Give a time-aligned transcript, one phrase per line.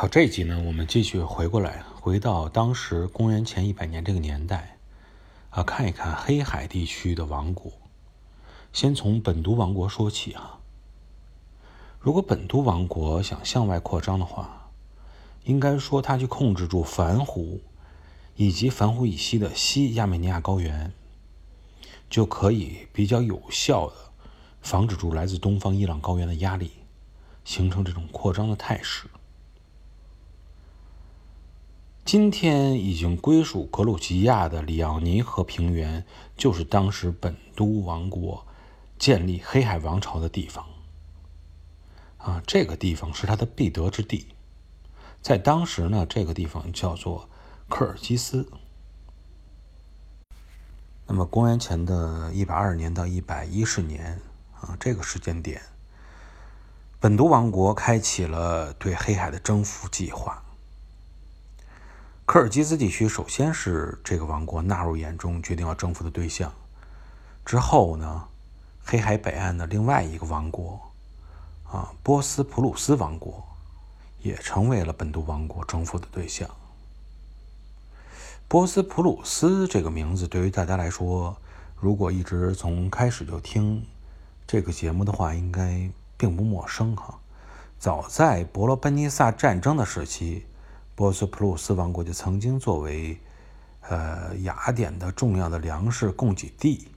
[0.00, 4.78] 好，这一集呢，我们继续回过来，回到当时公元前一百年这个年代，
[5.50, 7.70] 啊，看一看黑海地区的王国。
[8.72, 10.58] 先从本都王国说起啊。
[11.98, 14.70] 如果本都王国想向外扩张的话，
[15.44, 17.60] 应该说他去控制住凡湖，
[18.36, 20.94] 以及凡湖以西的西亚美尼亚高原，
[22.08, 23.94] 就可以比较有效的
[24.62, 26.70] 防止住来自东方伊朗高原的压力，
[27.44, 29.04] 形成这种扩张的态势。
[32.04, 36.04] 今天已经归属格鲁吉亚的里奥尼河平原，
[36.36, 38.44] 就是当时本都王国
[38.98, 40.66] 建立黑海王朝的地方。
[42.16, 44.26] 啊，这个地方是他的必得之地，
[45.22, 47.28] 在当时呢，这个地方叫做
[47.68, 48.50] 科尔基斯。
[51.06, 54.20] 那么，公元前的一百二十年到一百一十年
[54.60, 55.62] 啊，这个时间点，
[56.98, 60.42] 本都王国开启了对黑海的征服计划。
[62.32, 66.52] 科尔基斯地区首先是这个王国纳入眼中，决定要征服的对象。
[67.44, 68.28] 之后呢，
[68.84, 70.80] 黑海北岸的另外一个王国，
[71.68, 73.44] 啊，波斯普鲁斯王国，
[74.22, 76.48] 也成为了本都王国征服的对象。
[78.46, 81.36] 波斯普鲁斯这个名字对于大家来说，
[81.80, 83.84] 如果一直从开始就听
[84.46, 87.18] 这个节目的话，应该并不陌生哈。
[87.80, 90.46] 早在伯罗奔尼撒战争的时期。
[91.00, 93.18] 波斯普鲁斯王国就曾经作为，
[93.88, 96.88] 呃，雅典的重要的粮食供给地，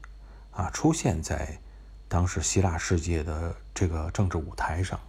[0.51, 1.57] 啊，出现在
[2.09, 4.99] 当时希腊世界的这个政治舞台上。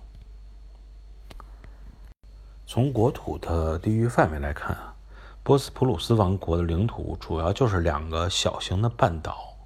[2.69, 4.95] 从国土的地域范围来看啊，
[5.43, 9.57] 波斯普鲁斯王国的领土主要就是两个小型的半岛，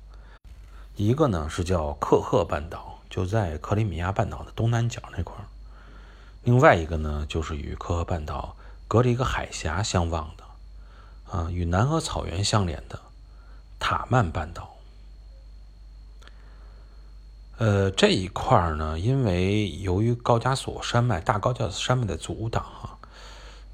[0.96, 5.44] 一个呢是叫克赫半岛，就在克里米亚半岛的东南角那块儿；
[6.44, 8.54] 另外一个呢就是与克赫半岛。
[8.88, 10.44] 隔着一个海峡相望的，
[11.30, 12.98] 啊，与南俄草原相连的
[13.78, 14.76] 塔曼半岛。
[17.58, 22.96] 呃，这一块儿呢，因为由于高加索山脉、大高加索山脉的阻挡啊，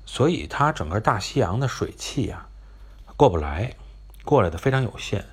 [0.04, 2.48] 所以它整个大西洋的水汽呀
[3.16, 3.76] 过不来，
[4.24, 5.24] 过来的非常有限，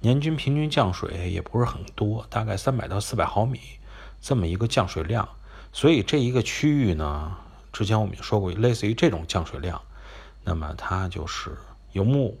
[0.00, 3.60] 年均平均降水也不是很多，大概三百到四百毫米
[4.20, 5.26] 这么一个降水量，
[5.72, 7.38] 所以这一个区域呢。
[7.72, 9.80] 之前我们也说过，类似于这种降水量，
[10.44, 11.56] 那么它就是
[11.92, 12.38] 游牧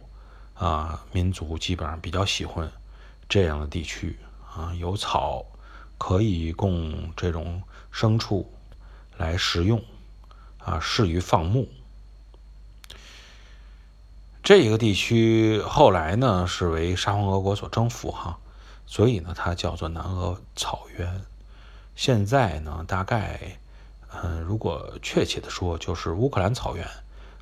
[0.52, 2.70] 啊民族基本上比较喜欢
[3.30, 4.18] 这样的地区
[4.54, 5.46] 啊，有草
[5.96, 8.52] 可以供这种牲畜
[9.16, 9.82] 来食用
[10.58, 11.66] 啊，适于放牧。
[14.42, 18.38] 这一个地区后来呢是为沙皇俄国所征服哈，
[18.84, 21.22] 所以呢它叫做南俄草原。
[21.96, 23.58] 现在呢大概。
[24.14, 26.84] 嗯，如果确切的说，就是乌克兰草原，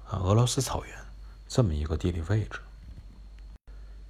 [0.08, 0.94] 啊，俄罗斯草原
[1.48, 2.60] 这么一个地理位置。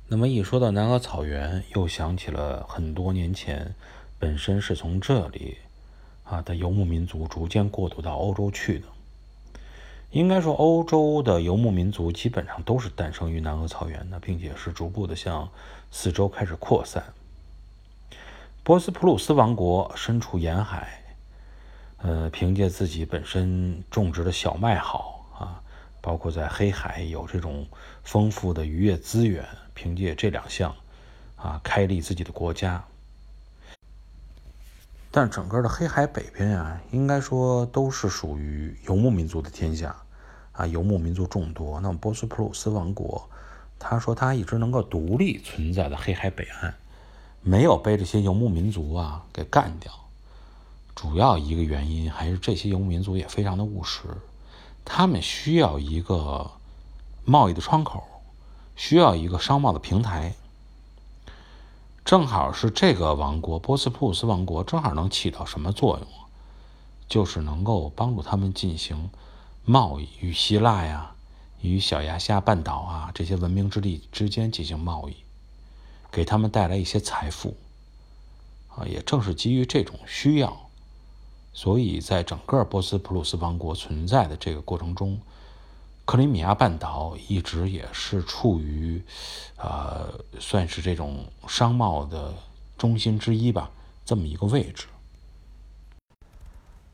[0.08, 3.74] 那么一说到南俄草原，又想起了很多年前，
[4.18, 5.56] 本身是从这里
[6.24, 8.86] 啊的游牧民族逐渐过渡到欧洲去的。
[10.10, 15.48] 应该说，欧洲的游牧民族基本上都是诞生于南俄草原的，并且是逐步的向
[15.90, 17.14] 四周开始扩散。
[18.62, 21.09] 波斯普鲁斯王国身处沿海。
[22.02, 25.62] 呃，凭借自己本身种植的小麦好啊，
[26.00, 27.66] 包括在黑海有这种
[28.02, 30.74] 丰富的渔业资源，凭借这两项
[31.36, 32.82] 啊，开立自己的国家。
[35.10, 39.94] 但整个的黑海北边啊，应该说都是属于游牧民族的天下
[40.52, 41.80] 啊，游牧民族众多。
[41.80, 43.28] 那么波斯普鲁斯王国，
[43.78, 46.74] 他说他一直能够独立存在的黑海北岸，
[47.42, 49.92] 没有被这些游牧民族啊给干掉。
[50.94, 54.02] 主要一个原因还是这些游牧民族也非常的务实，
[54.84, 56.50] 他们需要一个
[57.24, 58.02] 贸易的窗口，
[58.76, 60.34] 需要一个商贸的平台。
[62.04, 66.06] 正好是这个王国波斯普鲁斯王国，正好能起到什么作用？
[67.08, 69.10] 就是能够帮助他们进行
[69.64, 71.12] 贸易，与希腊呀、
[71.60, 75.16] 与小亚细亚半岛啊这些文明之地之间进行贸易，
[76.10, 77.56] 给他们带来一些财富。
[78.68, 80.69] 啊，也正是基于这种需要。
[81.52, 85.20] 所以在整个波斯普鲁斯王国存在的这个过程中，
[86.04, 89.02] 克里米亚半岛一直也是处于，
[89.56, 90.08] 呃，
[90.38, 92.32] 算是这种商贸的
[92.78, 93.70] 中心之一吧，
[94.04, 94.86] 这么一个位置。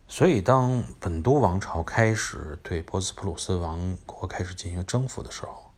[0.09, 5.71] 所以，当本都王朝开始对波斯普鲁斯王国开始进行征服的时候，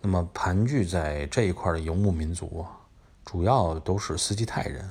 [0.00, 2.66] 那么盘踞在这一块的游牧民族，
[3.24, 4.90] 主要都是斯基泰人。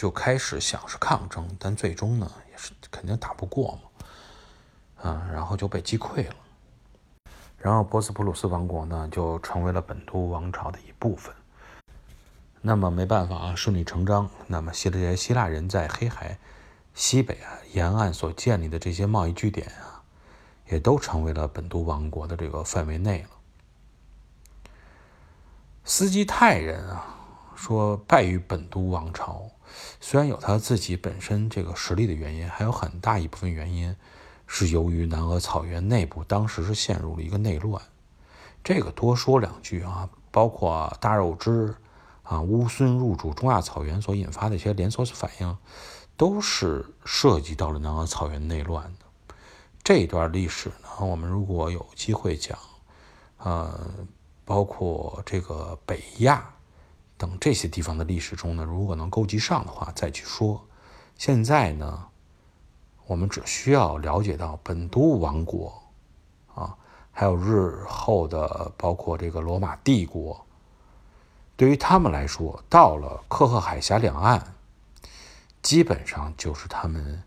[0.00, 5.10] 就开始想是抗争，但最终呢也是肯定打不过嘛。
[5.10, 6.34] 啊，然后就被击溃了。
[7.58, 11.34] 然后波斯普鲁斯王国呢，就成为了本都王朝的一部分。
[12.62, 14.30] 那么没办法啊，顺理成章。
[14.46, 16.38] 那么希腊希腊人在黑海
[16.94, 20.00] 西北啊沿岸所建立的这些贸易据点啊，
[20.70, 23.28] 也都成为了本都王国的这个范围内了。
[25.84, 27.16] 斯基泰人啊
[27.54, 29.50] 说败于本都王朝，
[30.00, 33.94] 虽然有他自己本身这个实力的原因，还有很大一部分原因
[34.46, 37.82] 是由于南俄草原内部当时是陷入了一个内乱。
[38.62, 41.74] 这个多说两句啊，包括大肉汁。
[42.22, 45.58] 啊，乌孙入主中亚草原所引发的一些连锁反应，
[46.16, 49.34] 都是涉及到了南俄草原内乱的
[49.82, 51.04] 这一段历史呢。
[51.04, 52.56] 我们如果有机会讲，
[53.38, 53.90] 呃，
[54.44, 56.48] 包括这个北亚
[57.20, 60.66] 等这些地方的历史中呢，如果能勾稽上的话，再去说。
[61.18, 62.06] 现在呢，
[63.04, 65.82] 我们只需要了解到本都王国
[66.54, 66.74] 啊，
[67.12, 70.46] 还有日后的包括这个罗马帝国。
[71.56, 74.54] 对于他们来说，到了克赫海峡两岸，
[75.60, 77.22] 基本上就是他们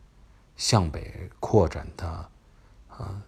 [0.58, 2.30] 向北扩展的，
[2.98, 3.22] 呃，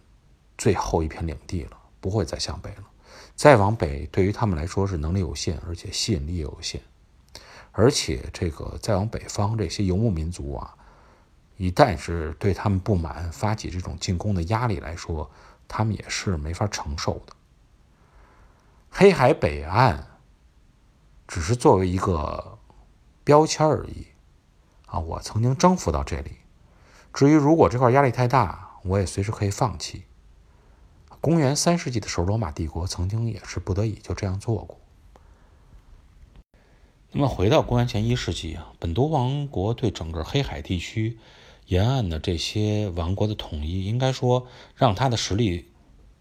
[0.58, 2.84] 最后一片领地了，不会再向北了。
[3.36, 6.82] 再往北，对于他们来说是能力有限，而且吸引力也有限。
[7.72, 10.76] 而且，这个再往北方这些游牧民族啊，
[11.58, 15.30] 一旦是对他们不满，发起这种进攻的压力来说，
[15.68, 17.34] 他们也是没法承受的。
[18.90, 20.08] 黑海北岸。
[21.28, 22.60] 只是作为一个
[23.24, 24.06] 标签而已，
[24.86, 26.34] 啊，我曾经征服到这里。
[27.16, 30.06] 至于如果这块压力太大，我也随时可以放弃。
[31.26, 34.80] 公元三世纪的时候，罗马帝国曾经也是不得已就这样做过。
[37.12, 41.18] 那么回到公元前一世纪啊，本都王国对整个黑海地区
[41.66, 44.46] 沿岸的这些王国的统一，应该说
[44.76, 45.72] 让他的实力。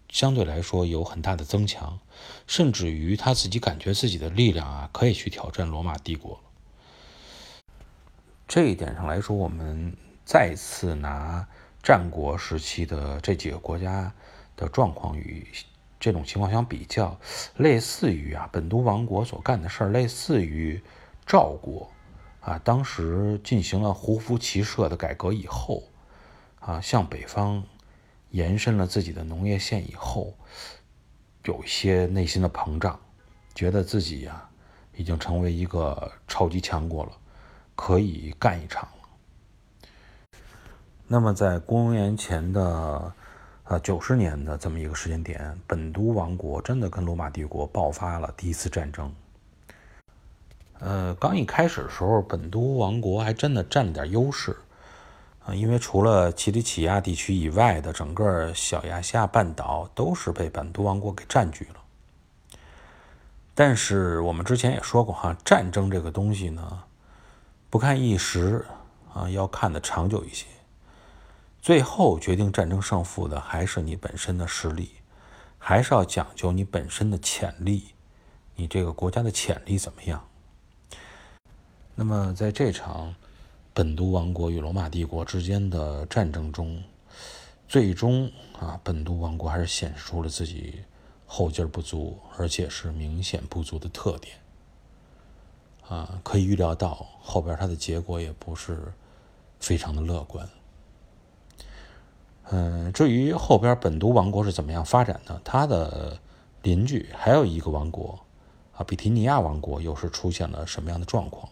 [0.09, 1.99] 相对来说有很大的增强，
[2.47, 6.41] 甚至于他自己感觉自己的力量啊，可以去挑战罗马帝国。
[8.47, 11.47] 这一点上来说，我们再次拿
[11.83, 14.11] 战国时期的这几个国家
[14.55, 15.47] 的状况与
[15.99, 17.17] 这种情况相比较，
[17.57, 20.81] 类似于啊本都王国所干的事儿，类似于
[21.25, 21.89] 赵国
[22.41, 25.83] 啊当时进行了胡服骑射的改革以后
[26.59, 27.63] 啊向北方。
[28.31, 30.33] 延伸了自己的农业线以后，
[31.45, 32.99] 有些内心的膨胀，
[33.53, 34.49] 觉得自己呀
[34.93, 37.11] 已经成为一个超级强国了，
[37.77, 40.29] 可以干一场了。
[41.07, 43.13] 那么，在公元前的
[43.65, 49.11] 呃九十年的这么一个时间点，本都王国真的跟罗马帝国爆发了第一次战争。
[50.79, 54.55] 呃，刚一开始的时候，本都王国还真的占了点优势。
[55.45, 61.75] 啊，因为除了奇里乞亚地区以外的整个小亚细亚半岛都是被本都王国给占据了。
[63.53, 66.83] 但是我们之前也说过哈，战争这个东西呢，
[67.69, 68.65] 不看一时
[69.13, 70.45] 啊，要看的长久一些。
[71.65, 74.91] 最后决定战争胜负的还是你本身的实力，
[75.57, 77.85] 还是要讲究你本身的潜力，
[78.55, 80.27] 你这个国家的潜力怎么样？
[81.95, 83.15] 那么在这场。
[83.73, 86.81] 本都王国与罗马帝国之间的战争中，
[87.67, 90.83] 最终啊，本都王国还是显示出了自己
[91.25, 94.37] 后劲不足，而且是明显不足的特点。
[95.89, 98.93] 啊，可以预料到后边它的结果也不是
[99.59, 100.47] 非常的乐观。
[102.51, 106.19] 嗯，至于后边本都王国是怎么样发展的，它的
[106.61, 108.19] 邻居还有一个王国
[108.75, 111.49] 啊，比提尼亚王国又是出现了什么样的状况？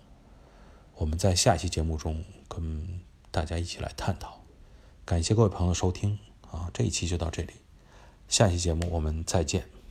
[0.96, 4.40] 我们在下期节目中跟大家一起来探讨。
[5.04, 6.20] 感谢各位朋友收听
[6.52, 7.54] 啊，这一期就到这里，
[8.28, 9.83] 下期节目我们再见。